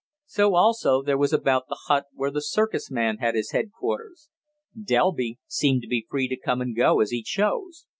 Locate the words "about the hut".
1.31-2.05